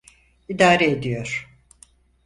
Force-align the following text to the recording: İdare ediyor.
İdare 0.49 0.85
ediyor. 0.91 1.49